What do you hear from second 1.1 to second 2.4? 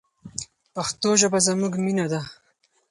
ژبه زموږ مینه ده.